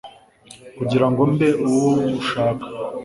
kugira 0.77 1.05
ngo 1.11 1.21
mbe 1.33 1.49
uwo 1.69 1.91
ushaka 2.19 2.65